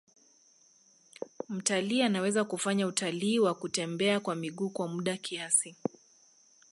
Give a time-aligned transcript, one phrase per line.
[1.49, 5.75] Mtalii anaweza kufanya utalii wa kutembea kwa miguu kwa muda kiasi